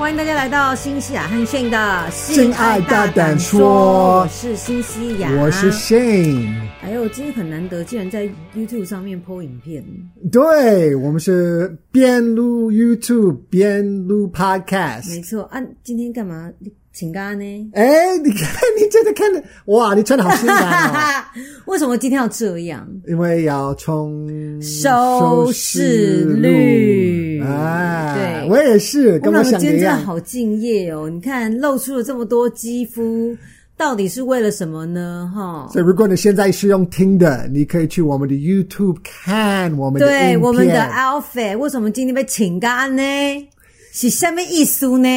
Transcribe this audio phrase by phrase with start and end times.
[0.00, 6.54] 欢迎大家来到新西亚和 Shane 的性爱大胆说，我是新西亚，我是 Shane。
[6.80, 8.26] 哎呦，今天很难得，竟然在
[8.56, 9.84] YouTube 上面 po 影片。
[10.32, 15.10] 对，我们是边录 YouTube 边录 Podcast。
[15.10, 16.50] 没错，啊，今天干嘛？
[16.92, 17.70] 请假呢？
[17.72, 19.94] 哎，你看，你真的看的哇！
[19.94, 21.24] 你穿的好性感哦。
[21.66, 22.86] 为什么今天要这样？
[23.06, 24.28] 因为要冲
[24.60, 27.40] 收视率。
[27.42, 29.18] 啊，对，我也是。
[29.20, 31.08] 跟我们今天真的好敬业哦！
[31.08, 33.36] 你看，露出了这么多肌肤，
[33.76, 35.30] 到底是为了什么呢？
[35.34, 35.68] 哈。
[35.72, 41.56] 所以，如果你现在是用听的，你可以去我们的 YouTube 看我们的对我们的 outfit。
[41.56, 43.02] 为什么今天被请假呢？
[43.92, 45.08] 是什么意思呢？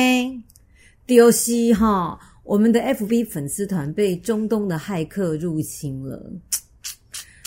[1.06, 6.32] 丢西哈，我们的 FB 粉丝团被中东的骇客入侵了，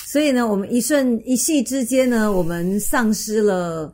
[0.04, 3.90] 所以呢，我们一瞬一夕之间呢，我们丧失了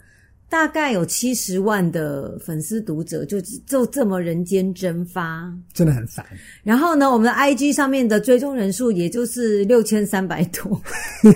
[0.48, 6.26] 大概有七十万的粉丝读者，就就这么人间蒸发，真的很烦。
[6.64, 10.80] 然后呢，我们的 IG 上面的追踪人数也就是六千三百多，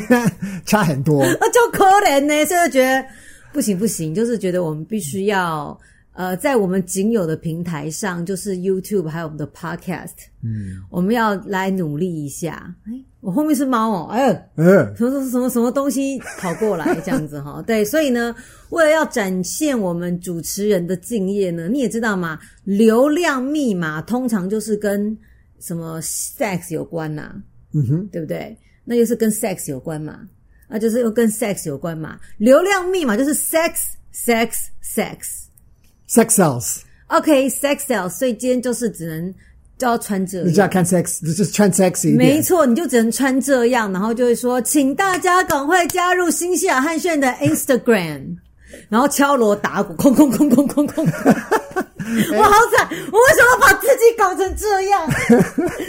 [0.66, 3.06] 差很多， 就可怜呢，现在觉得
[3.52, 5.78] 不行不行，就是觉得我们必须要。
[6.16, 12.74] 呃，在我们仅有的平台上，就是 YouTube 还有我们的 Podcast，嗯，我们要来努力一下。
[12.86, 17.62] 哎，我后面是猫哦，哎，嗯，什么什么什么什么东西跑过来这样子哈？
[17.68, 18.34] 对，所以呢，
[18.70, 22.38] 为了要展现我们主持人的敬业呢，你也知道嘛？
[22.64, 25.14] 流量密码通常就是跟
[25.60, 27.34] 什么 sex 有关呐，
[27.74, 28.56] 嗯哼，对不对？
[28.84, 30.20] 那就是跟 sex 有关嘛，
[30.66, 32.18] 那就是又跟 sex 有关嘛。
[32.38, 34.54] 流量密码就是 sex，sex，sex。
[34.82, 35.45] Sex
[36.08, 39.34] sells，OK，Sex sells，所以今天就是只能
[39.78, 48.36] 就要穿这样，你就要看 sex，就是穿 sexy，没错，你就只能穿这样，然后就会说，请大家赶快加入新西亚汉炫的 Instagram，
[48.88, 55.06] 然后敲锣打鼓，空空空空空空， 我好惨，我为什么把自己搞成这样？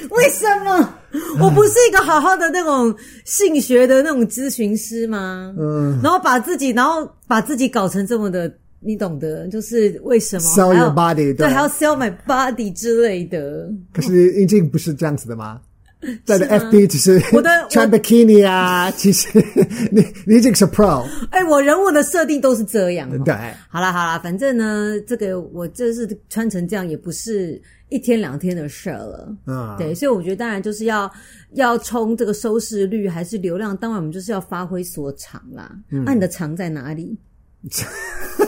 [0.09, 0.95] 为什么？
[1.39, 2.93] 我不是一个好好的那种
[3.23, 5.53] 性学的那种咨询师吗？
[5.57, 8.51] 嗯，然后把自己，然后把自己搞成这么的。
[8.79, 13.71] 你懂得，就是为什么 sell your body 对，还要 sell my body 之类的。
[13.93, 15.59] 可是已经不是这样子的吗？
[16.23, 19.27] 在的 FB 只是我的穿 bikini 啊，其实
[19.91, 21.01] 你你已经是 pro。
[21.31, 23.09] 哎、欸，我人物的设定都是这样。
[23.23, 23.33] 对，
[23.67, 29.35] 好啦好啦，反正呢，这个我这是穿成这样，也不是一天两天的事了。
[29.47, 31.11] 嗯，对，所以我觉得当然就是要
[31.53, 35.75] 要冲这个收视率还是流量，当然我们就是要发挥所长啦。
[35.89, 37.17] 那、嗯啊、你的长在哪里？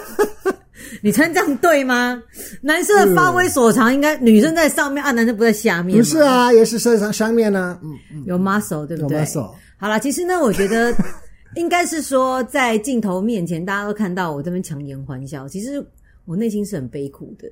[1.02, 2.22] 你穿这样对吗？
[2.62, 5.98] 男生的发挥所长，应该女生在上面啊，男生不在下面。
[5.98, 7.80] 不是啊，也是身上上面呢、啊。
[7.84, 9.18] 嗯嗯，有 muscle 对不对？
[9.20, 9.52] 有 muscle。
[9.78, 10.94] 好了，其实呢，我觉得
[11.56, 15.48] 应该是说，在镜头面前，大家都看到我这边强颜欢笑。
[15.48, 15.86] 其实
[16.26, 17.50] 我内心是很悲苦的。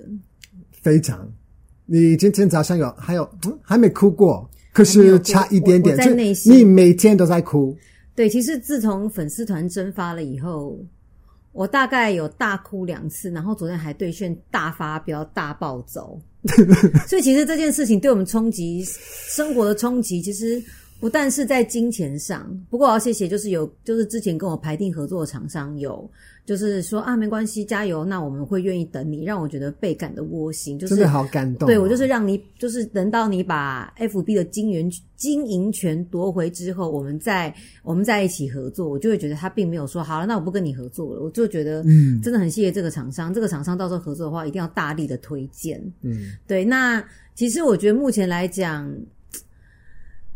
[0.81, 1.27] 非常。
[1.85, 4.49] 你今天早上有还有嗯还没哭过？
[4.73, 5.95] 可是差一点点。
[5.97, 7.75] 在内心，你每天都在哭。
[8.13, 10.77] 对，其实自从粉丝团蒸发了以后。
[11.57, 16.21] 我大概有大哭两次，然后昨天还对炫大发飙、大暴走，
[17.09, 20.63] 所以其实这件事情对我们冲击生活的冲击，其实
[20.99, 22.47] 不但是在金钱上。
[22.69, 26.07] 不过我要谢谢，就是有就是之前跟我排定合作的厂商有。
[26.47, 31.67] 就是说啊，没关系，加油，那我们会愿意等你，让我觉得倍感的窝心，就是真的好感动哦。
[31.67, 37.53] 对，我就是让你，就是等到你把 FB 的经营经营权夺回之后，我们再
[37.83, 45.83] 我们在一起合作，我就会觉得他并没有说好了，那我不跟你合作了，我就觉得嗯，真的很谢谢这个厂商，嗯，这个厂商到时候合作的话，一定要大力的推荐。
[46.01, 47.03] 嗯，对，那
[47.35, 48.89] 其实我觉得目前来讲，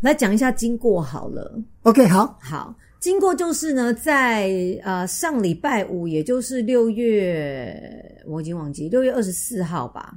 [0.02, 1.58] 来讲一下经过好了。
[1.84, 2.76] OK，好，好。
[3.02, 4.48] 经过就是呢，在
[4.84, 10.14] 呃上礼拜五，也就是六月，我已经忘记六月二十四号吧。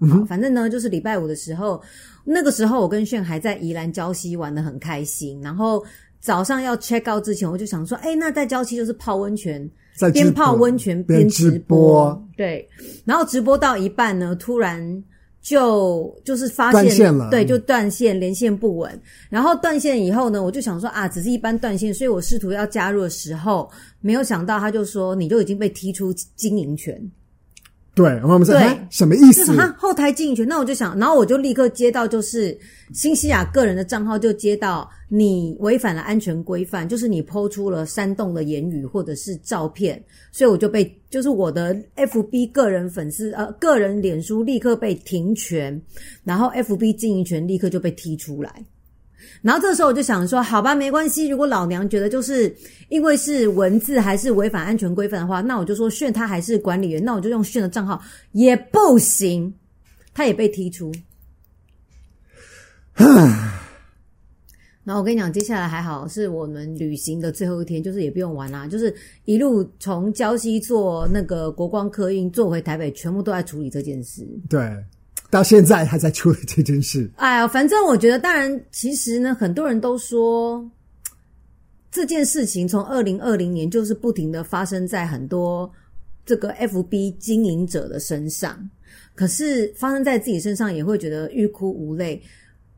[0.00, 1.82] 嗯，反正呢，就是礼拜五的时候，
[2.26, 5.40] 那个时候我跟炫还在宜兰礁溪玩得很开心。
[5.40, 5.82] 然后
[6.20, 9.66] 早上要 check out 之前，我就想说，哎，那在礁溪就是泡温泉，
[10.12, 12.28] 边泡温泉边直播，直播。
[12.36, 12.68] 对，
[13.06, 15.02] 然后直播到一半呢，突然。
[15.46, 19.00] 就就是发现，断线了，对，就断线，连线不稳。
[19.30, 23.70] 然后断线以后呢，我就想说啊，只是一般断线，所以我试图要加入的时候，
[24.00, 27.00] 没有想到他就说你就已经被踢出经营权。
[27.96, 29.46] 对，然后我们说，哎什么意思？
[29.46, 30.46] 就是他后台经营权。
[30.46, 32.54] 那我就想，然后我就立刻接到，就是
[32.92, 39.98] 新西亚个人的账号就接到你违反了安全规范，就是你 po 出了煽动的言语或者是照片，
[40.30, 45.80] 所以我就被就是我的 FB 个人粉丝呃个人脸书立刻被停权，
[46.22, 48.62] 然后 FB 经营权立刻就被踢出来。
[49.42, 51.28] 然后这个时候我就想说，好吧，没关系。
[51.28, 52.54] 如果老娘觉得就是
[52.88, 58.00] 因为是文字还是违反安全规范的话，那我就说炫他还是管理员，那我就用炫的账号
[58.32, 59.52] 也不行，
[60.14, 60.92] 他也被踢出。
[64.84, 74.26] 然后我跟你讲，接下来还好是我们旅行的最后一天，就是也不用玩啦，就是一路从礁溪坐那个国光客运坐回台北，全部都在处理这件事。
[74.48, 74.60] 对。
[75.30, 77.10] 到现在还在处理这件事。
[77.16, 80.64] 哎呀，反正我觉得，当然，其实呢，很多人都说
[81.90, 85.70] 这件事情从二零二零年就是不停的发生在很多
[86.24, 88.70] 这个 FB 经营者的身上，
[89.14, 92.22] 可是发生在自己身上也会觉得欲哭无泪。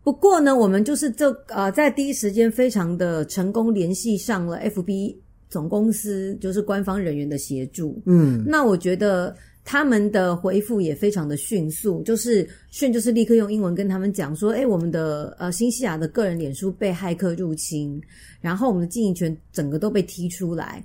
[0.02, 5.16] 不过呢，我们就是这呃，在第一时间非常的成功联系上了 FB
[5.50, 8.00] 总公司，就是官方人员的协助。
[8.06, 9.36] 嗯，那我觉得。
[9.70, 18.00] 他们的回复也非常的迅速，就是迅就是立刻用英文跟他们讲说，诶，我们的呃新西亚的个人脸书被骇客入侵，
[18.40, 20.82] 然后我们的经营权整个都被踢出来，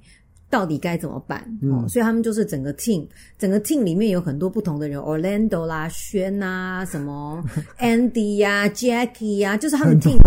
[0.50, 1.50] 到底该怎么办？
[1.62, 3.08] 嗯、哦，所以他们就是整个 team，
[3.40, 7.42] 整个 team 里面有很多不同的人，Orlando 啦、轩啊、什么
[7.80, 10.18] Andy 呀、啊、Jackie 呀、啊，就是他们 team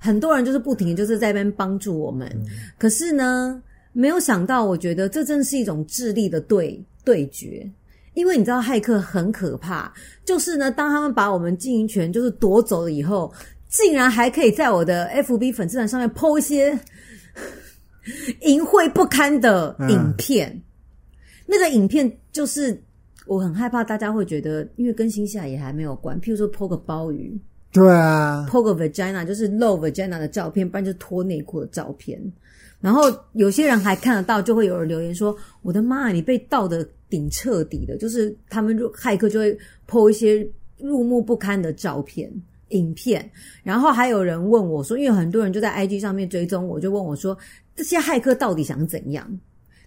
[0.00, 2.26] 很多人就是不停就是在那边帮助我们。
[2.34, 2.46] 嗯、
[2.78, 7.70] 可是呢，没有想到，我觉得这真是一种智力的对对决。
[8.16, 9.92] 因为你知道骇客很可怕，
[10.24, 13.30] 就是呢，当他们把我们经营权就是夺走了以后，
[13.68, 16.70] 竟然还可以在我的 FB 粉丝团上面 po 一些
[18.40, 20.48] 淫秽不堪的影片。
[20.48, 20.62] 嗯、
[21.44, 22.82] 那个影片就是
[23.26, 27.38] 我很害怕大家会觉得，因为跟新西亚也还没有关，譬如说 po 个鲍鱼，
[27.70, 32.18] 对啊，po 个 vagina 就是露 vagina 的照片，不然就是脱内裤的照片。
[32.80, 33.02] 然后
[33.34, 39.58] 有些人还看得到，就会有人留言说：“我的妈，你被盗的。”顶彻底的，就是他们入骇客就会
[39.88, 40.46] po 一些
[40.78, 42.30] 入目不堪的照片、
[42.68, 43.30] 影片，
[43.62, 47.34] 然后还有人问我说，因为很多人就在 IG 上面追踪我，就问我说，
[47.74, 49.26] 这些骇客到底想怎样？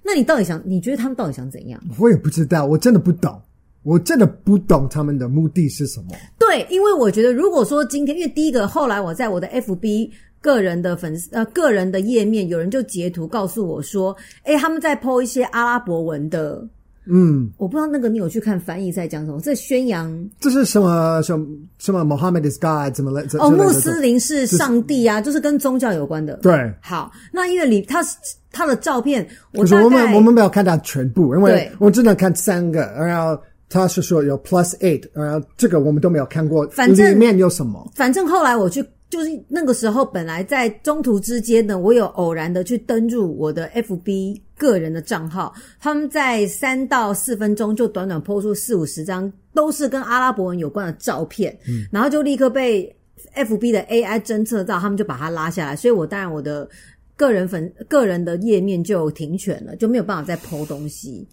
[0.02, 0.60] 那你到底想？
[0.66, 1.80] 你觉得他们到底想怎样？
[2.00, 3.40] 我也不知道，我真的不懂，
[3.84, 6.08] 我真的不懂他们的目的是什么。
[6.40, 10.10] 对，因为我觉得，如果说今天，因为第一个，后来我在我的 FB。
[10.42, 14.16] 个人的粉丝呃，个人的页面，有人就截图告诉我说
[14.48, 16.66] ：“诶，他们在 po 一些阿拉伯文的，
[17.12, 19.42] 嗯，我不知道那个你有去看翻译在讲什么？
[19.42, 21.46] 这宣扬这是什么什么
[21.78, 23.24] 什么 Mohammed is God 怎么来？
[23.40, 26.36] 哦，穆斯林是上帝啊，就是跟宗教有关的。
[26.42, 28.04] 对，好，那因为你他
[28.52, 37.92] 他的照片，我说我们我们没有看到全部，因为我只能看三个，然后他是说有 plus eight，然后这个我们都没有看过，反正里面有什么？
[37.96, 38.86] 反正后来我去。
[39.10, 52.94] 就是那个时候，本来在中途之间呢，我有偶然的去登入我的 FB 个人的账号，他们在三到四分钟就短短 po 出四五十张，都是跟阿拉伯文有关的照片，嗯，然后就立刻被
[53.36, 56.70] FB 的 AI 侦测到，他们就把它拉下来，所以我当然我的
[57.16, 61.26] 个人粉个人的页面就停权了，就没有办法再 po 东西。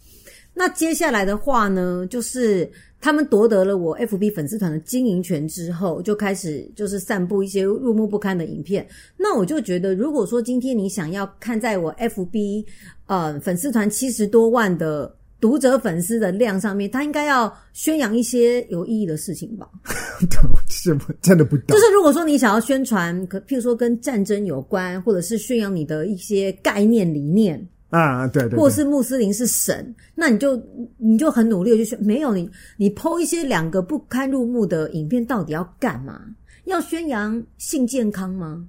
[0.54, 2.70] 那接下来的话呢，就是。
[2.98, 8.84] 他们夺得了我 FB 粉丝团的经营权之后，就开始就是散布一些入目不堪的影片。
[9.18, 12.64] 那我就觉得，如果说今天你想要看在我 FB
[13.06, 19.68] 呃粉丝团七十多万的读者粉丝的量上面，他应该要宣扬一些有意义的事情吧？
[20.30, 20.38] 对，
[20.68, 21.66] 是不真的不懂。
[21.68, 27.66] 就是如果说你想要宣传，可譬如说跟战争有关，或者是宣扬你的一些概念理念。
[27.90, 30.60] 啊，对对，对，或是穆斯林是神，那你就
[30.96, 36.20] 你就很努力的去宣，没有你你 po 一些两个不堪入目的影片，到底要干嘛？
[36.64, 38.66] 要宣扬性健康吗？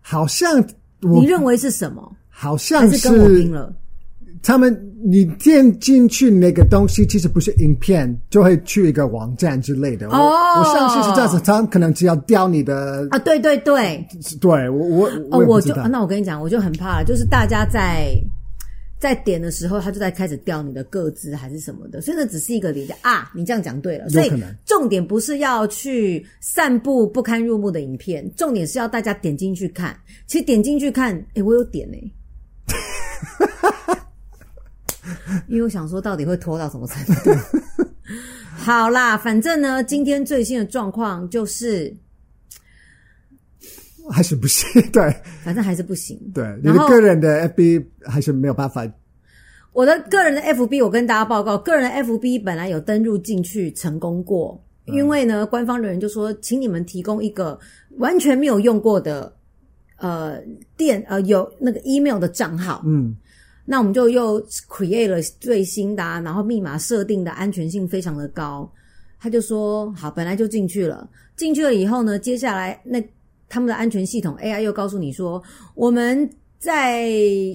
[0.00, 0.64] 好像
[1.00, 2.16] 你认为是什么？
[2.38, 3.74] 好像是，是跟我拼了。
[4.42, 4.70] 他们，
[5.02, 10.06] 你点进去那个东西，其实不是影片，就会去一个网站之类的。
[10.08, 14.06] 哦，我，我相信是这样子，他们可能只要调你的啊，对对对，
[14.38, 18.12] 对我我哦，我就那我跟你讲，我就很怕了，就是大家在
[19.00, 23.28] 在点的时候，他就在开始调你的个资还是什么的，所以那只是一个理解啊。
[23.34, 24.30] 你这样讲对了，所以
[24.64, 29.96] 重点不是要去散布不堪入目的影片，重点是要大家点进去看。
[30.28, 32.12] 其实点进去看，诶，我有点诶。
[35.48, 37.30] 因为我想说，到底会拖到什么程度？
[38.56, 41.94] 好啦，反正呢，今天最新的状况就是
[44.10, 44.82] 还是不行。
[44.90, 45.02] 对，
[45.44, 46.18] 反正还是不行。
[46.34, 48.86] 对，你的个人的 FB 还是没有办法。
[49.72, 57.58] 我的个人的 FB，我跟大家报告，个人的 FB 本来有登入进去成功过，因为呢，官方的人就说，请你们提供一个
[57.98, 59.36] 完全没有用过的
[59.98, 60.40] 呃
[60.76, 62.82] 电呃有那个 email 的账号。
[62.86, 63.14] 嗯。
[63.66, 68.70] 那我们就又 create 了最新的啊，然后密码设定的安全性非常的高。
[69.18, 73.02] 他就说好，本来就进去了，进去了以后呢，接下来那
[73.48, 75.42] 他们的安全系统 AI 又告诉你说，
[75.74, 77.10] 我们在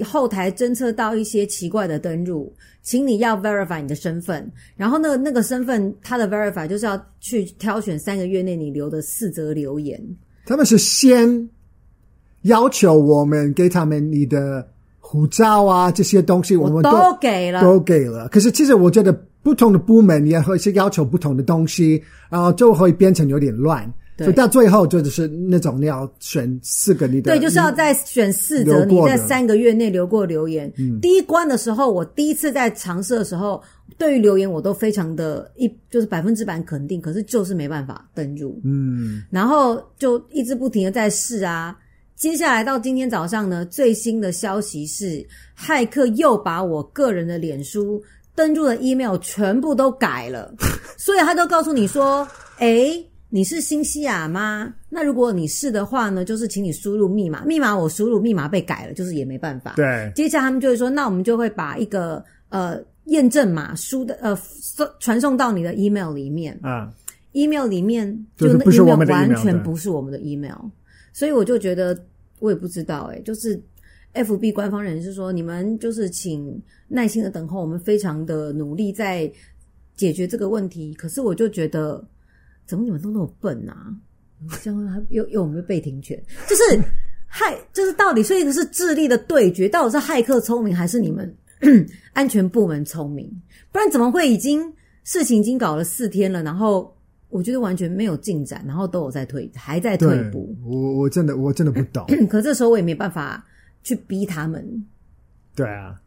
[0.05, 4.51] 后台侦测到一些奇怪的登入，请你要 verify 你的身份。
[4.75, 10.01] 然后呢，那个身份他的 verify 就是要去挑选三个月内你留的四则留言。
[10.45, 11.49] 他们是先
[12.43, 14.67] 要求我们给他们你的
[15.11, 18.29] 护照啊这些东西，我们都，都给了，都给了。
[18.29, 19.11] 可是其实我觉得
[19.43, 23.93] 不同的部门也会是要求不同的东西，然后就会变成有点乱。
[24.17, 30.71] 所以到最后就是那种你要选四个你的，对，就是要再选四则你在三个月内留过留言。
[30.77, 33.61] 嗯，第一关的时候，我第一次在尝试的时候，
[33.97, 38.61] 对于留言我都非常的一就是百分之百肯定，可是就是没办法登入。
[38.63, 41.75] 嗯，然后就一直不停的在试啊。
[42.21, 45.25] 接下来到今天早上呢，最新的消息是，
[45.57, 47.99] 骇客又把我个人的脸书
[48.35, 50.53] 登入的 email 全部都改了，
[50.99, 52.27] 所以他都告诉你说，
[52.59, 54.71] 诶你是新西亚吗？
[54.87, 57.43] 那如果你是的话呢，就是请你输入密码。
[57.43, 59.73] 密码我输入，密码被改了，就是也没办法。
[59.75, 66.87] 对，接下来他们就会说，那我们就会把一个呃验证码输的呃送传送到你的 email 里面啊
[67.31, 68.05] ，email 里面
[68.37, 70.69] 就那 email 完全不是我们的 email，
[71.13, 71.99] 所以我就觉得
[72.41, 73.57] 我也不知道诶、欸、就是
[74.13, 79.31] FB 官方人士说，你们就是请耐心的等候，我们非常的努力在
[79.95, 80.93] 解决这个问题。
[80.95, 82.05] 可是我就觉得。
[82.67, 83.93] 怎么你们都那么笨啊？
[84.63, 86.17] 这样又又有没有被停权？
[86.47, 86.63] 就是
[87.29, 91.35] 骇，就是到底，所以是智力的对决，到底是骇客聪明还是你们
[92.13, 93.29] 安全部门聪明？
[93.73, 94.71] 不然怎么会已经
[95.03, 96.95] 事情已经搞了四天了，然后
[97.31, 100.55] 我觉得完全没有进展，然后都有在退，还在退步。
[100.63, 102.05] 我我真的我真的不懂。
[102.29, 103.43] 可这时候我也没办法
[103.83, 104.85] 去逼他们。
[105.55, 105.99] 对啊，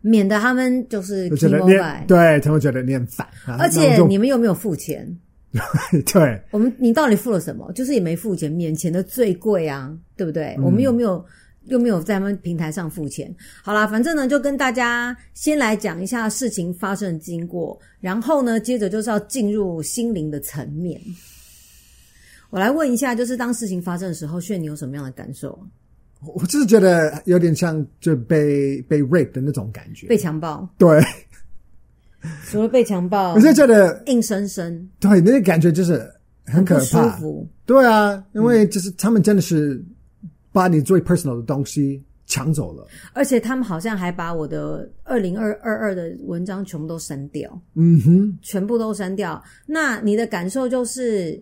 [0.00, 3.26] 免得他们就是觉得念对他们觉得你很烦，
[3.58, 5.16] 而且你们又没有付钱。
[6.12, 7.72] 对，我们你到底付了什么？
[7.72, 10.54] 就是也没付钱，免钱的最贵啊，对不对？
[10.58, 11.24] 嗯、我们又没有
[11.66, 13.34] 又没有在他们平台上付钱。
[13.62, 21.00] 好啦，反正呢，就跟大家先来讲一下事情发生的经过，然后呢，接着就是要进入心灵的层面。
[22.50, 25.58] 我来问一下，就是当事情发生的时候，炫你有什么样的感受？
[26.34, 30.68] 我就是觉得有点像就被被 rape 的那种感觉，被强暴。
[30.78, 31.00] 对。
[32.48, 36.10] 除了被强暴，我就觉得硬生生，对，那个感觉就是
[36.44, 36.80] 很可怕。
[36.80, 37.48] 很不舒服。
[37.64, 39.80] 对啊，因为就是他们真的是
[40.56, 47.60] 把你最 personal 的东西抢走了，而且他们好像还把我的二零二二二的文章全部都删掉。
[47.74, 49.42] 嗯哼，全部都删掉。
[49.66, 51.38] 那你的感受就是，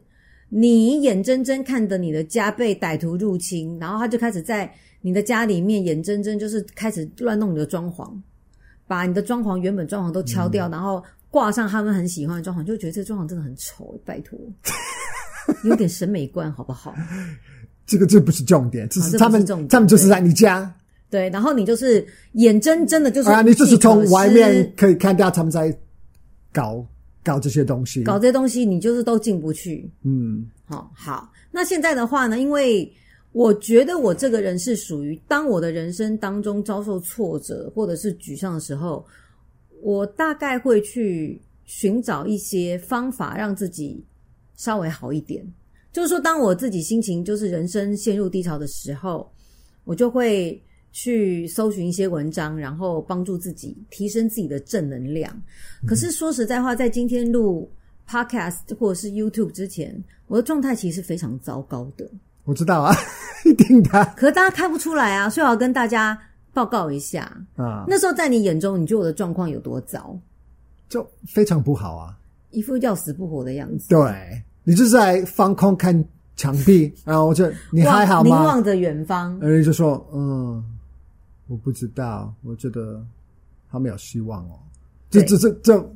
[0.49, 4.68] 你眼睁睁看着你的家被歹徒入侵，然后他就开始在
[5.00, 8.12] 你的家里面眼睁睁就是开始乱弄你的装潢。
[8.88, 14.37] 把你的装潢原本装潢都敲掉，嗯、然后挂上他们很喜欢的装潢，就觉得这个装潢真的很丑，拜托，
[15.62, 16.92] 有点审美观好不好？
[17.87, 20.75] 这个这不是重点，这是他们，啊、他们就是在你家，
[21.11, 25.76] 对，然后你就是眼睁睁的，就是啊，你就是从外面可以看到他们在
[26.53, 26.85] 搞
[27.23, 32.93] 搞这些东西，搞这些东西，你就是都进不去，嗯，好，好，那现在的话呢，因为。
[33.35, 39.05] 我觉得我这个人是属于，当我的人生当中遭受挫折或者是沮丧的时候，
[39.83, 44.05] 我大概会去寻找一些方法让自己
[44.55, 45.45] 稍微好一点。
[45.95, 49.31] 就是说，当我自己心情就是人生陷入低潮的时候，
[49.85, 50.61] 我就会
[50.91, 55.33] 去搜寻一些文章，然后帮助自己提升自己的正能量。
[55.87, 57.71] 可是说实在话，在今天录
[58.09, 62.11] Podcast 或者是 YouTube 之前，我的状态其实是非常糟糕的。
[62.43, 62.93] 我知道啊，
[63.47, 64.05] 一定的。
[64.17, 66.21] 可是大家看不出来啊，所以我要跟大家
[66.53, 67.23] 报告一下
[67.55, 67.85] 啊。
[67.87, 70.19] 那时候在你眼中，你觉得我的状况有多糟？
[70.89, 72.19] 就非常不好啊，
[72.51, 73.89] 一副要死不活的样子。
[73.89, 76.04] 对，你就是在放空看
[76.37, 78.37] 墙壁， 然后我就你还好吗？
[78.37, 80.64] 凝望着远方，而你就说嗯，
[81.47, 83.04] 我不知道，我觉得
[83.71, 84.59] 他没有希望哦。
[85.11, 85.94] 这这这这。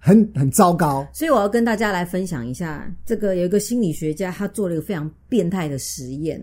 [0.00, 6.40] 很很糟糕，所以我要跟大家来分享一下，这个有一个心理学家，他做了一个非常变态的实验，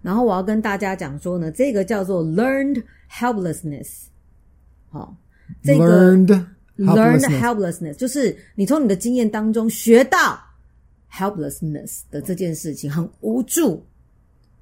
[0.00, 2.80] 然后我要跟大家讲说呢，这个叫做 learned
[3.10, 4.04] helplessness，
[4.90, 5.12] 好，
[5.64, 6.46] 这个 learned
[6.78, 10.38] learned helplessness 就是你从你的经验当中学到
[11.14, 13.84] helplessness 的这件事情很无助，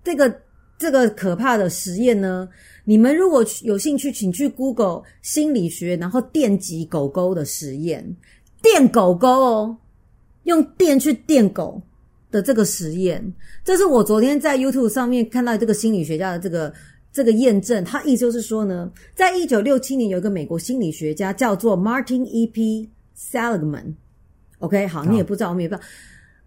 [0.05, 0.41] 这个
[0.77, 2.49] 这个可怕的实验呢。
[2.85, 8.05] 你们如果有兴趣，请去 Google 心理学，然后电击狗狗的实验，
[8.61, 9.77] 电狗狗哦，
[10.43, 11.81] 用电去电狗
[12.31, 13.33] 的这个实验，
[13.65, 16.75] 这是我昨天在 YouTube 上面看到这个心理学家的这个
[17.13, 17.85] 这个验证。
[17.85, 22.91] 他意思就是说呢，在一九六七年有一个美国心理学家叫做 Martin E.P.
[23.17, 23.95] Seligman。
[24.59, 25.87] OK，好，你也不知道，我们也不知道。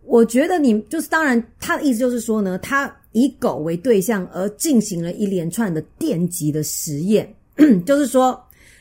[0.06, 2.94] 我觉得你就是当然，他的意思就是说呢，他。
[3.18, 7.34] 以狗为对象而进行了一连串的电击的实验，
[7.88, 8.38] 就是说。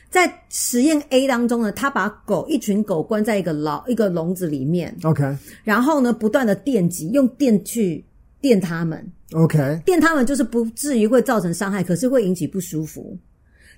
[0.09, 5.23] 在实验 A 当中呢，他把狗一群狗关在一个牢一个笼子里面，OK，
[5.63, 8.03] 然后呢，不断的电击，用电去
[8.39, 13.17] 电他们，OK，电他们就是不至于会造成伤害，可是会引起不舒服。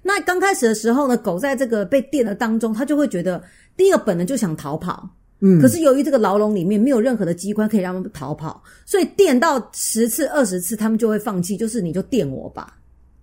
[0.03, 3.43] 那刚开始的时候呢，狗在这个被电的当中，它就会觉得
[3.75, 5.09] 第一个本能就想逃跑，
[5.39, 12.75] 嗯，可是由于这个牢笼里面没有任何的机关可以让他们逃跑，所以电到十次二十次，他们就会放弃，就是你就电我吧。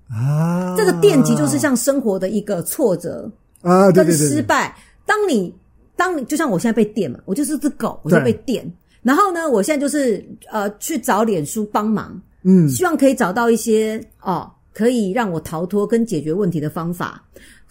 [0.08, 3.30] 啊，这个电击就是像生活的一个挫折
[3.62, 4.76] 啊，跟失败。
[5.06, 5.52] 当你
[5.96, 8.64] 当你就像我现在被电嘛，我就是只狗，我就被电。
[9.02, 17.22] 然后呢，我现在就是呃去找脸书帮忙，嗯，希望可以找到一些哦可以让我逃脱跟解决问题的方法。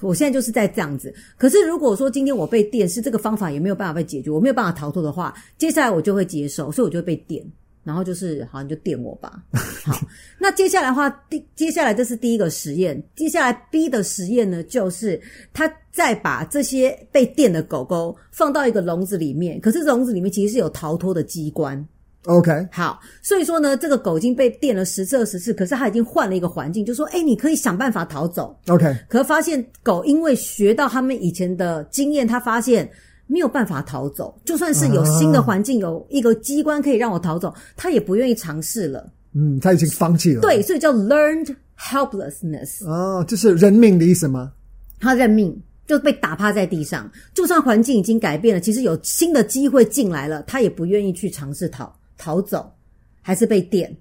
[0.03, 1.13] 我现在就是在这样子。
[1.38, 7.43] 可是如果说今天我被电，是这个方法也没有办法被解决，我没有办法逃脱的话，接下来我就会接受，所以我就会被电。
[7.86, 9.43] 然后就是，好，你就电我吧。
[9.83, 9.93] 好，
[10.39, 13.03] 那接下来的话，第接下来这是第一个实验。
[13.13, 21.86] 接下来 B 的实验呢，就是他再把这些被电的狗狗放到一个笼子里面，可是笼子里面其实是有逃脱的机关。
[22.25, 28.56] OK，好，所以说呢，这个狗已经被电了十次二十次，可是它已经换了一个环境，就说，哎，你可以想办法逃走。
[28.68, 32.89] OK，可发现狗因为学到他们以前的经验，它发现。
[33.25, 39.10] 没有办法逃走，就算是有新的环境，有一个机关可以让我逃走，它也不愿意尝试了。
[39.34, 40.42] 嗯，它已经放弃了。
[40.42, 42.86] 对，所以叫 learned helplessness。
[42.86, 44.51] 哦，这是认命的意思吗？
[45.00, 47.10] 它认命，就被打趴在地上。
[47.34, 52.72] 就算环境已经改变了，其实有新的机会进来了，他也不愿意去尝试逃逃走，
[53.22, 53.96] 还是被电。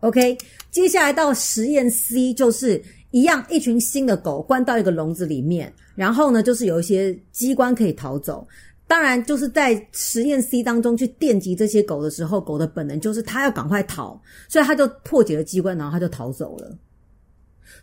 [0.00, 0.36] OK，
[0.70, 2.82] 接下来到实验 C 就是。
[3.10, 8.44] 一样，一群新的狗关到一个笼子里面，然后呢，就是有一些机关可以逃走。
[8.88, 16.76] 当然，就是在实验 C 当中去电击这些狗的时候，狗的本能就是它要赶快逃，所以它就破解了机关，然后它就逃走了。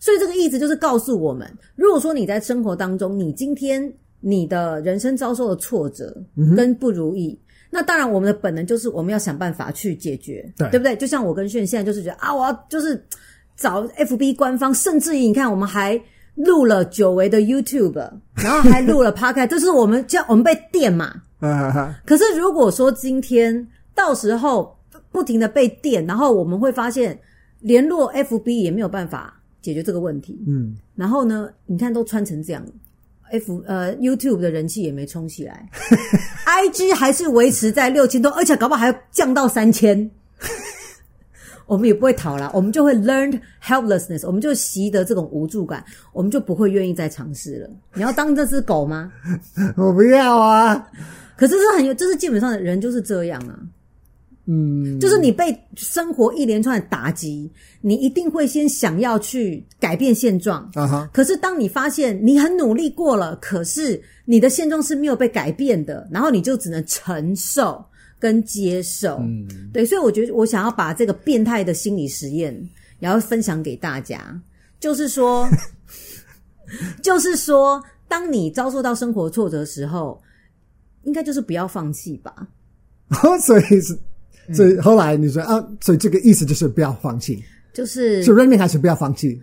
[0.02, 6.14] 所以这个意思就是告诉我们，如果说你在生活当中，你今天你的人生遭受了挫折
[6.58, 10.96] 跟不如意，嗯、那当然我们的本能就是我们要想办法去解决，对，对不对？
[10.96, 13.04] 就像我跟炫现在就是觉得啊，我要就是。
[13.58, 16.02] 找 FB 官方，甚至于你看，我们还
[16.34, 21.22] 录了久违的 YouTube，然后还录了 Podcast，这是我们叫我们被电嘛。
[22.04, 24.76] 可是如果说今天到时候
[25.12, 27.20] 不停的被电，然后我们会发现
[27.60, 30.44] 联络 FB 也没有办法解决这个问题。
[30.48, 32.66] 嗯，然后呢，你看都穿成这样
[33.32, 35.68] ，F 呃 YouTube 的人气也没冲起来，
[36.46, 40.10] IG 还是维持在六千多，而且搞不好还要降到三千。
[41.68, 47.70] 我们也不会逃啦，我们就会 learned helplessness，我们就习得这种无助感，我们就不会愿意再尝试了。
[47.94, 49.10] 你要当这只狗吗？
[49.78, 50.90] 我不要啊！
[51.38, 53.58] 可是这很有，这是基本上的人就是这样啊。
[54.52, 61.10] 嗯，就是你被生活一连串的打击，你一定会先想要去改变现状啊哈。
[61.14, 67.84] 可是当你发现你很努力过了，可是你的现状是没有被改变的，然后你就只能承受。
[68.22, 72.54] 跟接受，嗯，对，所以我觉得我想要把这个变态的心理实验，
[73.00, 74.40] 也要分享给大家，
[74.80, 75.50] 就是说，
[77.02, 80.22] 就是说，当你遭受到生活挫折的时候，
[81.02, 82.48] 应该就是不要放弃吧。
[83.42, 83.98] 所以是，
[84.54, 89.40] 所以后来你说、嗯、啊，所以这个意思就是不要放弃，就是就认命还是不要放弃？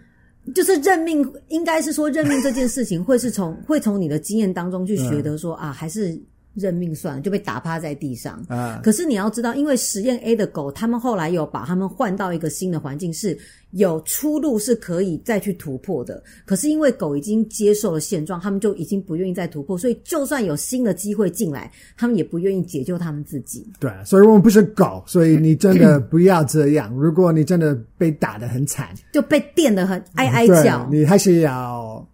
[0.54, 6.18] 就是认命，应该是说认命这件事情会是从会从你的经验当中去学得说、嗯、啊，还是。
[6.58, 8.44] 认命算了，就被打趴在地上。
[8.48, 8.80] 啊！
[8.82, 13.38] 可是你要知道，因为实验 A 的狗，他们后来有把他们换到一个新的环境，是
[13.72, 16.22] 有出路，是可以再去突破的。
[16.44, 23.66] 可是因为狗已经接受了现状，他们就已经不愿意再突破，所以就算有新的机会进来，他们也不愿意解救他们自己。
[23.78, 26.92] 对，所以我们不是狗，所以你真的不要这样。
[26.94, 32.06] 如果你真的被打得很惨，就被电得很哀哀叫，你还是要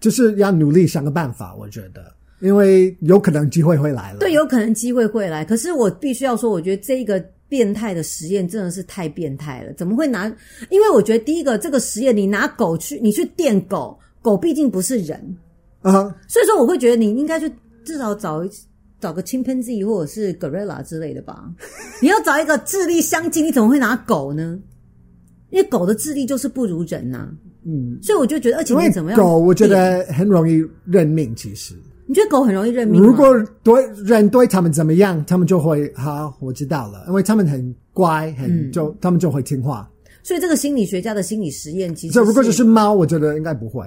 [0.00, 1.54] 就是要努力想个办法。
[1.54, 2.12] 我觉得。
[2.42, 5.44] 因为有可能机会会来了，对，有可能机会会来。
[5.44, 9.72] 可是我必须要说，我觉得这一个变态的实验真的是太变态了。
[9.74, 10.26] 怎么会拿？
[10.68, 15.36] 因为我觉得第一个，这个实验你拿狗去，你去电狗，狗毕竟不是人
[15.82, 15.92] 啊，
[16.26, 17.48] 所以说我会觉得你应该去
[17.84, 18.50] 至少找一
[18.98, 21.48] 找个 chimpanzee 或者是 gorilla 之类的吧。
[22.02, 24.58] 你要找一个智力相近，你怎么会拿狗呢？
[25.50, 27.30] 因为狗的智力就是不如人呐、啊。
[27.64, 29.20] 嗯，所以我就觉得，而且你怎么样？
[29.20, 31.76] 狗我觉得很容易认命，其实。
[32.04, 33.00] 你觉得狗很容易认命？
[33.00, 39.88] 如果对人对他们怎么样，他们就会好，我知道了，因为他们很乖，很就、嗯、他们就会听话。
[40.22, 43.86] 所以这个心理学家的心理实验，其实这如果只是猫，我觉得应该不会。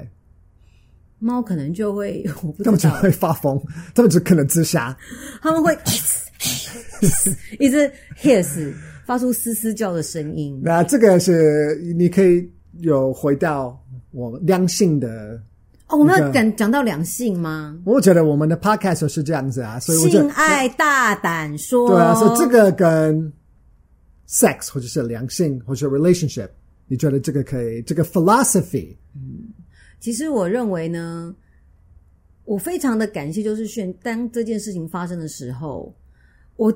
[1.20, 3.62] 猫可能就会， 我不知道，他们就会发疯，
[3.94, 4.98] 他们只可能自杀，
[5.42, 5.78] 他们会
[7.60, 8.74] 一直 hiss，
[9.06, 10.60] 发出嘶嘶叫的声音。
[10.64, 12.50] 那这个是你可以
[12.80, 13.78] 有回到
[14.12, 15.40] 我良性的。
[15.88, 17.80] 哦，我们要讲讲到两性吗？
[17.86, 23.32] 我觉得我们的 podcast 是这样子啊，所以我性爱大胆说，对啊，所以这个跟
[24.28, 26.50] sex 或者是良性或者是 relationship，
[26.88, 27.84] 你觉得这个可以？
[27.84, 29.54] 这个 philosophy，嗯，
[30.00, 31.36] 其实我认为呢，
[32.46, 35.96] 我非常的感谢，就是炫，当这件事情发生的时候，
[36.56, 36.76] 我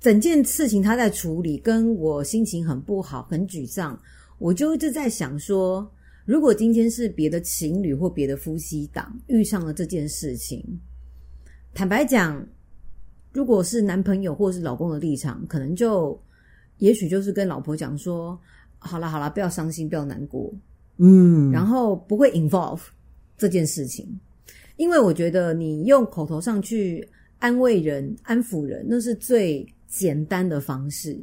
[0.00, 4.00] 整件事情他在处理，跟我心情很不好，很沮丧，
[4.38, 5.86] 我就一直在想说。
[6.24, 10.64] 如果今天是别的情侣或别的夫妻档遇上了这件事情，
[11.74, 12.46] 坦白讲，
[13.32, 16.20] 如果是男朋友或是老公的立场，可能就
[16.78, 18.38] 也许就是跟老婆讲说
[18.78, 20.52] ：“好了好了，不要伤心，不要难过。”
[20.98, 22.82] 嗯，然后不会 involve
[23.36, 24.06] 这件事情，
[24.76, 27.06] 因为我觉得你用口头上去
[27.38, 31.18] 安慰人、安抚人，那是最简单的方式。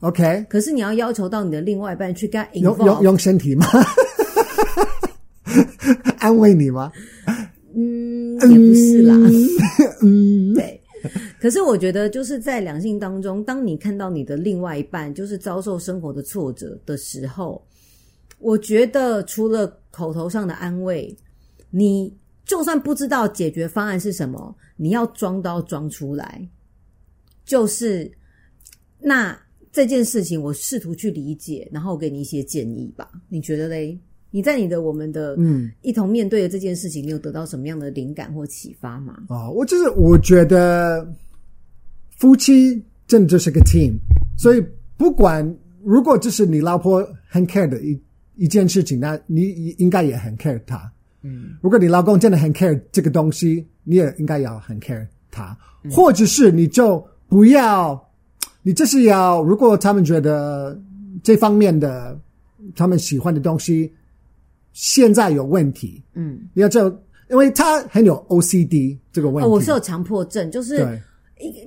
[0.00, 3.66] OK，可是你要要求到你的另外一半去跟他 involve，用用用身体吗？
[6.18, 6.92] 安慰你吗？
[7.74, 9.14] 嗯，也不是啦。
[10.02, 10.80] 嗯， 对。
[11.40, 17.64] 可是我觉得，就是在两性当中，当你看到你的另外一半就是遭受生活的挫折的时候，
[18.38, 21.16] 我觉得除了口头上的安慰，
[21.70, 26.46] 你就算不知道解决方案是什么，你要装都要装出来。
[27.46, 28.10] 就是
[28.98, 29.36] 那
[29.72, 33.10] 这件事情，我试图去理解，然后给你一些建议吧。
[33.28, 33.98] 你觉得嘞？
[34.32, 39.24] 你在你的我们的嗯一同面对的这件事情，你有得到什么样的灵感或启发吗？
[39.28, 41.04] 哦，我就是我觉得
[42.16, 43.98] 夫妻真的就是个 team，
[44.38, 44.64] 所以
[44.96, 45.44] 不管
[45.82, 48.00] 如果这是你老婆很 care 的一
[48.36, 50.90] 一件事情，那你应该也很 care 他。
[51.22, 58.00] 嗯，如果你老公真的很 care 这个东西，你也应该要很 care 他，嗯，或者是你就不要，
[58.62, 60.80] 你这是要如果他们觉得
[61.22, 62.16] 这方面的
[62.76, 63.92] 他们喜欢的东西。
[64.72, 66.86] 现在有问题，嗯，你要知道，
[67.28, 69.48] 因为他很有 OCD 这个问题。
[69.48, 71.00] 哦，我是有强迫症，就是，对，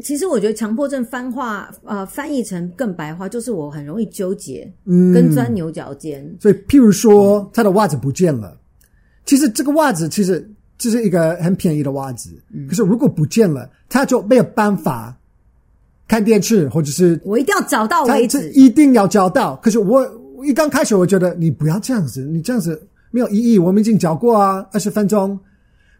[0.02, 6.24] 其实我觉得强迫症翻话，呃，翻译成更白话，就是我很容易纠结，嗯，跟钻牛角尖。
[6.40, 8.58] 所以，譬如说，他的袜子不见了，
[9.26, 15.18] 其实这个袜子其实这是一个很便宜的袜子，嗯，可是如果不见了，他就没有办法
[16.08, 19.56] 看电视，或者是我一定要找到为止，一定要找到。
[19.58, 20.06] 可是我
[20.46, 22.82] 一刚开始，我觉得你不要这样子，你这样子。
[23.14, 25.40] 没有意义，我们已经讲过啊，二十分钟，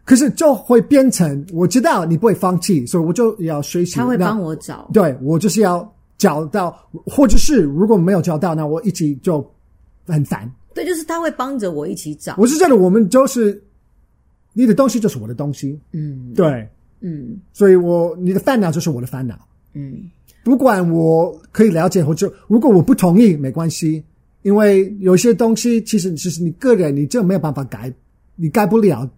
[0.04, 3.94] 可是就会变成我知道你不会放弃，所以我就要学习。
[3.94, 9.48] 他会帮我找，对，我就是要找到，或者是如果没有找到，那我一起就
[10.08, 10.50] 很烦。
[10.74, 12.34] 对，就是他会帮着我一起找。
[12.36, 13.62] 我是觉得我们就是
[14.52, 16.68] 你的东西就是我的东西，嗯，对，
[17.00, 19.38] 嗯，所以我你的烦恼就是我的烦恼，
[19.74, 20.10] 嗯，
[20.42, 24.02] 不管我可以了解或者如果我不同意没关系。
[24.44, 27.90] 因为有些东西，其实其实你个人你就没有办法改，
[28.36, 29.10] 你改不了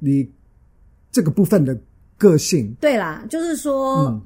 [0.00, 0.28] 你
[1.12, 1.80] 这个部分的
[2.18, 2.74] 个性。
[2.80, 4.20] 对啦，就是说，嗯、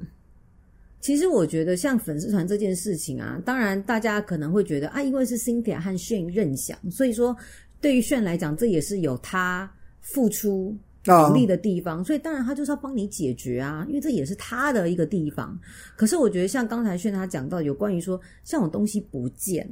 [0.99, 7.37] 其实我觉得像粉丝团这件事情啊，当然大家可能会觉得啊，因为是 Cynthia 和 Shane 认享，所以说
[7.79, 15.55] 对于 Shane 来讲，这也是有他付出努力的地方，哦、所以当然他就是要帮你解决啊，因为这也是他的一个地方。
[15.95, 19.69] 可是我觉得像刚才 Shane 他讲到有关于说，像我东西不见。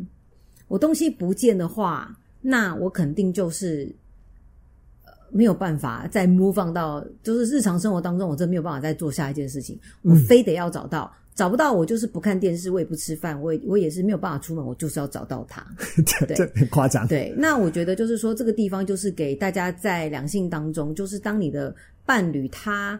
[0.68, 3.88] 我东西不见的话，那我肯定就是
[5.06, 9.80] 呃没有办法再 move on 到，就是日常生活当中，我真没有办法再做下一件事情。
[10.02, 15.66] 我非得要找到，嗯、找不到我就是不看电视，我也不吃饭，我也我也是没有办法出门，我就是要找到他。
[16.28, 17.08] 对，这很夸张。
[17.08, 21.76] 对，那我觉得就是说，这个地方就是给大家在两性当中，就是当你的
[22.06, 23.00] 伴侣他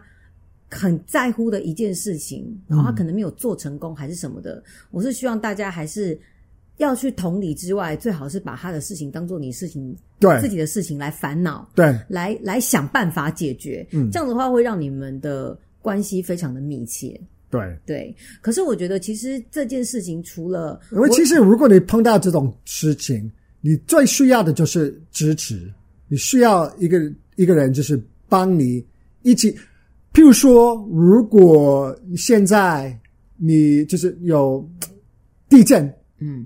[0.70, 6.16] 很在乎的一件事情，然后他可能没有做成功还是什么的，我是希望大家还是。
[6.78, 13.86] 要去同理之外，最好是把他的事情当做你事情，对自己的事情来烦恼，对，来来想办法解决。
[13.92, 17.18] 嗯，这样的话会让你们的关系非常的密切。
[17.48, 25.72] 对对，可是我觉得其实这件事情除了，因为其实如果你碰到这种事情，你最需要的就是支持，
[26.08, 27.00] 你需要一个
[27.36, 28.84] 一个人就是帮你
[29.22, 29.56] 一起。
[30.12, 32.98] 譬如说，如果现在
[33.36, 34.68] 你就是有
[35.48, 36.44] 地震，嗯。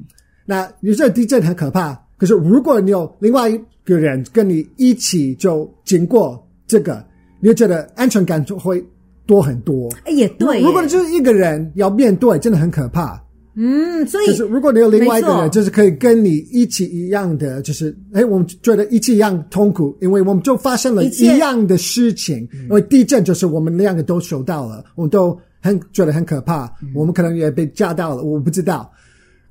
[0.51, 7.07] 那你这地震很可怕，可是如果你有另外一个人跟你一起就经过这个，
[7.39, 8.85] 你就觉得安全感就会
[9.27, 9.89] 多很多。
[10.07, 10.61] 哎，也对。
[10.61, 13.23] 如果你就是一个人要面对，真的很可怕。
[13.55, 22.49] 嗯，所以就是如果你有另外一个人，就是可以跟你一起一样的，就是哎，我们觉得一起一样痛苦，因为我们就发生了一样的事情。
[22.65, 28.91] 因为地震就是我们两个都受到了，我们都很觉得很可怕，嗯、我们可能也被炸到了，我不知道。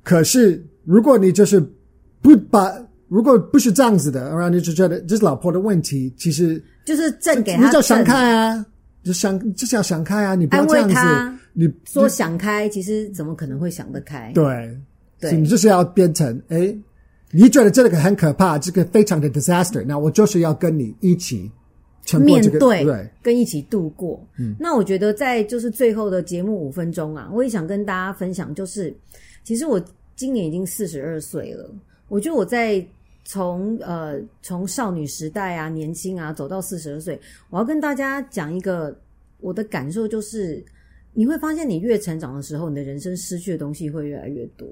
[0.02, 1.60] 可是如果你就是
[2.20, 2.74] 不把，
[3.06, 8.66] 如果不是这样子的，然后你就觉得这是老婆的问题，其实就是正给他，你就想开啊，
[9.04, 14.32] 就想就是要想开啊，你不要这样子，你说想开，其实怎么可能会想得开？
[14.34, 14.76] 对，
[15.20, 16.76] 对，你就是要变成诶，
[17.30, 21.50] 你觉得这个很可怕，这个非常的 disaster，那我就是要跟你一起。
[22.18, 24.20] 面对，对，跟一起度过。
[24.36, 28.92] 嗯，那我觉得在就是最后的节目五分钟啊，我也想跟大家分享，就是
[29.44, 29.80] 其实我
[30.20, 31.66] 今年已经四十二岁了。
[32.08, 32.86] 我觉得我在
[33.24, 38.94] 从呃从少女时代啊，年轻啊，走到四十二岁，我要跟大家讲一个
[39.38, 40.62] 我的感受，就是
[41.14, 44.68] 你会发现，你越成长的时候，你的人生失去的东西会越来越多。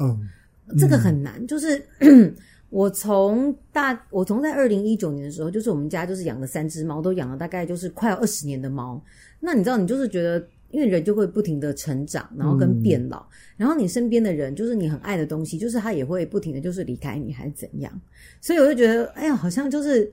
[0.00, 0.28] 嗯，
[0.76, 1.80] 这个很难，就是。
[2.70, 9.02] 我从大，我从在二零一九年的时候，就是我们家就是养了三只猫，都养了大概就是快要二十年的猫。
[9.40, 18.00] 那你知道，你就是觉得，因为人就会不停的成长，然后跟变老，嗯、然后你身边的人，就是你很爱的东西，就是他也会不停的就是离开你，还是怎样？
[18.40, 20.10] 所以我就觉得，哎呀，好像就是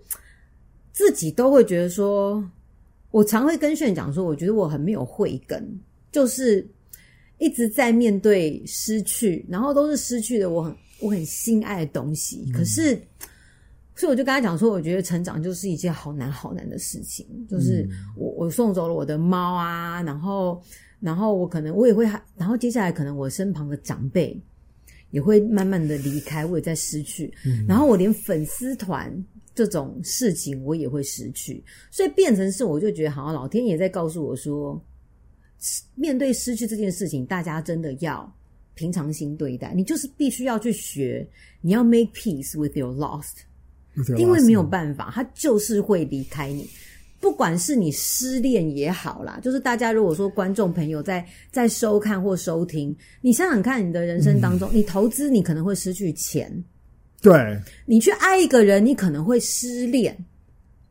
[0.92, 2.44] 自己都会觉得说，
[3.12, 5.68] 我常会跟炫讲说，我觉得我很没有慧根，
[6.12, 6.68] 就是
[7.38, 10.76] 一直在面对失去，然后都是失去的，我很。
[11.00, 13.02] 我很心爱的东西，可是，嗯、
[13.98, 17.26] 所以我就跟他讲说，我觉得成长就是一件好难好难的事情。
[17.50, 20.62] 就是我我送走了我的猫啊，然后
[21.00, 22.06] 然后我可能我也会，
[22.38, 24.40] 然后接下来可能我身旁的长辈
[25.10, 27.34] 也会慢慢的离开，我也在失去。
[27.44, 29.12] 嗯、然后我连粉丝团
[29.56, 34.80] 这种事情我也会失去，所以变成是我就觉得，好像老天爷在告诉我说，
[35.96, 38.32] 面对失去这件事情，大家真的要。
[38.76, 41.28] 平常心对待，你就是必须要去学，
[41.62, 43.38] 你要 make peace with your lost，
[44.18, 46.68] 因为没有办法，他就是会离开你。
[47.20, 56.52] 不管是你失恋也好啦，就是大家如果说观众朋友在在收看或收听，你想想看，你的人生当中，嗯、你投资你可能会失去钱，
[57.22, 60.16] 对，你去爱一个人，你可能会失恋，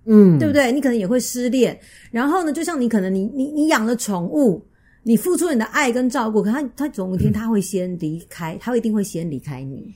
[0.05, 0.73] 嗯，对不对？
[0.73, 1.79] 你可能也会失恋。
[2.11, 4.65] 然后呢，就像你可能你你你养了宠物。
[5.09, 9.89] 你付出你的爱跟照顾，可他他总有一天他会先离开，嗯、他一定会先离开你。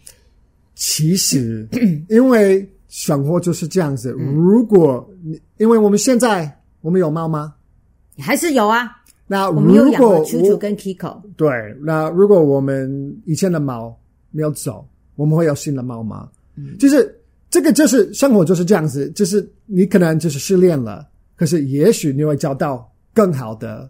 [0.77, 1.69] 其实，
[2.09, 4.15] 因为生活就是这样子。
[4.21, 7.55] 嗯、如果你，因为我们现在我们有猫吗？
[8.19, 8.87] 还是有啊。
[9.27, 11.23] 那如果我们有养了 Chuchu 跟 Kiko。
[11.35, 11.51] 对，
[11.81, 13.99] 那如果我们以前的猫
[14.31, 16.29] 没有走，我们会有新的猫吗？
[16.57, 23.89] 嗯，就是这个就是生活就是这样子，就是你可能就是失恋了，可是也许你会找到更好的。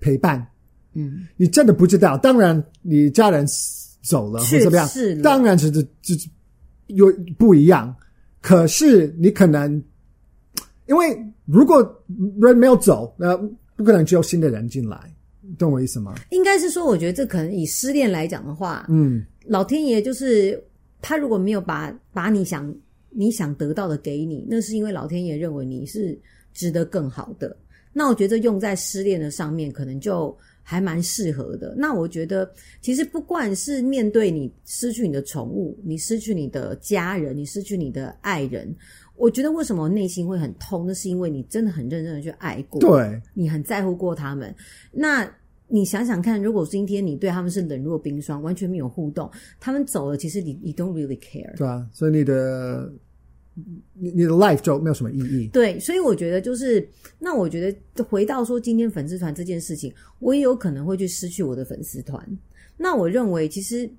[0.00, 0.46] 陪伴，
[0.94, 2.16] 嗯，你真的不知道。
[2.16, 3.44] 当然，你家人
[4.00, 4.88] 走了或怎么样，
[5.24, 6.14] 当然是这这
[6.86, 7.92] 有不一样。
[8.40, 9.82] 可是你可能，
[10.86, 11.82] 因为如果
[12.40, 13.36] 人没有走，那
[13.76, 14.98] 不可能只有新的人进来，
[15.58, 16.14] 懂我意思吗？
[16.30, 20.62] 应该是说，我觉得这可能以失恋来讲的话，嗯，老天爷就是
[21.00, 22.74] 他如果没有把把你想
[23.10, 26.18] 你想得到的给你，那是因为老天爷认为你是
[26.52, 27.56] 值得更好的。
[27.92, 30.36] 那我觉得用在失恋的上面，可能就
[30.70, 31.74] 还蛮适合的。
[31.78, 32.52] 那我觉得，
[32.82, 38.70] 其实不管是面对你失去你的宠物，你失去你的家人，你失去你的爱人，
[39.16, 40.84] 我觉得为什么内心会很痛？
[40.86, 44.54] 那是因为你真的很认真的去爱过，对，你很在乎过他们。
[44.92, 45.26] 那
[45.68, 52.92] 你想想看，如果今天你对他们是冷若冰霜，完全没有互动，他们走了，其实你你 don't really care，对啊，所以你的。
[53.94, 55.48] 你你的 life 就没有什么意义。
[55.52, 56.86] 对，所以我觉得就是，
[57.18, 62.24] 那我觉得回到说今天粉丝团这件事情，我也有可能会去失去我的粉丝团。
[62.76, 63.90] 那我认为，其实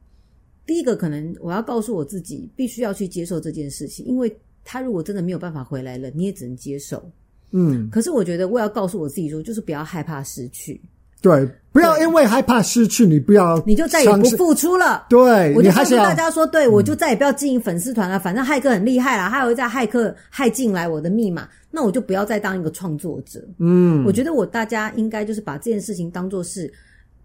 [0.65, 7.11] 第一个可能我要告诉我自己，必须要去接受这件事情，因为他如果真的没有办法回来了，你也只能接受。
[7.51, 10.79] 嗯，可是我觉得我要告诉我自己说，就是不要害怕失去。
[11.21, 15.05] 对，不要因为害怕失去，你不要，你就再也不付出了。
[15.09, 18.19] 对，我就告诉大家说，对，我就再也不要经营粉丝团了。
[18.19, 23.39] 反正骇客很厉害啦，他会在骇客骇进来我的密码，那我就不要再当一个创作者。
[23.59, 26.71] 嗯，我觉得我大家应该就是把这件事情当做是。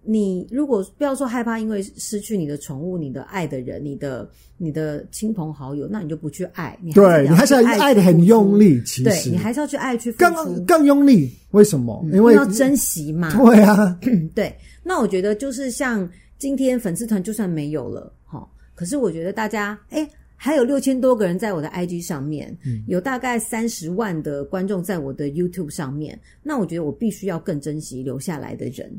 [0.07, 6.79] 你如果不要说害怕，因为失去你的宠物、你的爱的人、你的你的亲朋好友，那你就不去爱。
[6.83, 11.33] 你对你还是要爱的很用力，其实对你还是要去爱去更更用力。
[11.53, 12.05] 为什么？
[12.13, 13.33] 因为要珍惜嘛。
[13.37, 13.99] 对啊，
[14.35, 14.55] 对。
[14.83, 26.19] 那我觉得就是像今天粉丝团就算没有了哈，可是我觉得大家哎还有六千多个人在我的 IG 上面，嗯、有大概三十万的观众在我的 YouTube 上面。
[26.43, 28.93] 那我觉得我必须要更珍惜留下来的人。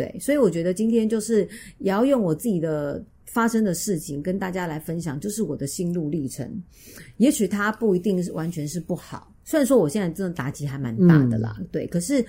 [0.00, 6.50] 对，所以我觉得今天就是也要用我自己的发生的事情跟大家来分享，就是我的心路历程。
[7.18, 11.86] 也许它不一定是完全是不好，虽然说我现在真的打击还蛮大的啦，嗯、对。
[11.88, 12.24] 可是，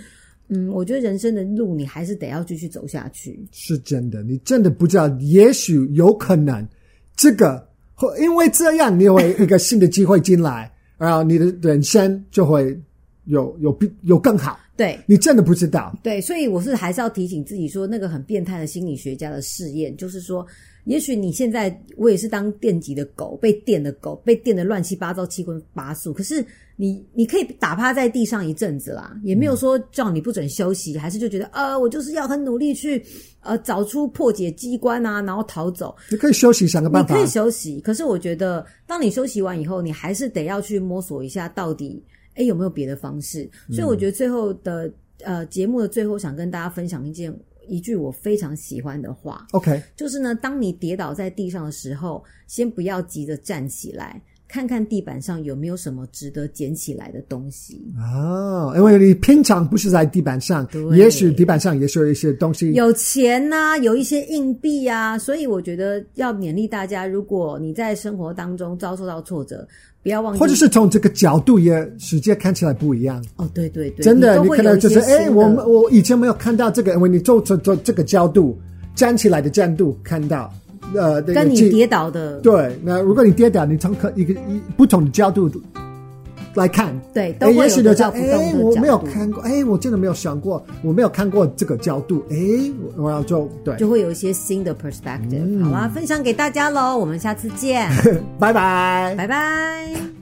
[0.50, 3.40] 嗯，我觉得人生的路你还是得要继续走下去。
[3.54, 6.68] 是真的，你真的不知道，也许有可能
[7.16, 12.78] 这个会因为这样，你有一个新的机会进来，然后你的人生就会
[13.28, 14.60] 有有比有更好。
[14.82, 15.96] 对，你真的不知道。
[16.02, 20.46] 对，所以我是还是要提醒自己说，那个很变态的心理学家的试验，就是说。
[20.86, 26.12] 也许你现在我也是当电击的狗，被电的狗，被电的乱七八糟、七荤八素。
[26.12, 26.44] 可是
[26.76, 33.00] 你你可以打趴在地上一阵子啦，也没有说叫你不准休息，还是就觉得呃，我就是要很努力去
[33.42, 35.96] 呃找出破解机关啊，然后逃走。
[36.10, 37.14] 你可以休息，想个办法。
[37.14, 42.04] 你可以休息，可是我觉得当你休息完以后，你还是得要去摸索一下，到底
[42.42, 43.50] 诶有没有别的方式。
[43.72, 44.92] 所以我觉得最后的
[45.24, 47.34] 呃节目的最后，想跟大家分享一件。
[47.68, 57.80] 一句我非常喜欢的话，OK，就是呢，当你跌倒在地上的时候，先不要急着站起来，看看地板上有没有什么值得捡起来的东西。
[57.98, 69.66] 哦，因为你平常不是在地板上，也许地板上也是有一些东西，有钱呐、啊，有一些硬币啊，所以我觉得要勉励大家，如果你在生活当中遭受到挫折。
[70.04, 73.50] 不要忘记，或者是从这个角度也世界看起来不一样哦。
[73.54, 78.60] 对对对，真的，你，你可能就是哎，我我以前没有看到这个，因为你做做做这个角度
[78.96, 80.52] 站起来的角度看到，
[80.96, 82.76] 呃，跟你跌倒的对。
[82.84, 85.52] 那如果你跌倒，你从可一个一不同的角度
[86.56, 88.18] 来看，对，都会有角度。
[88.18, 92.36] 哎，我没有看过，哎，我真的没有想过，我没有看过这个角度，哎，
[92.98, 95.42] 我要就对，就会有一些新的 perspective。
[95.44, 97.90] 嗯，好啦，分享给大家喽，我们下次见，
[98.40, 100.21] 拜拜，拜拜。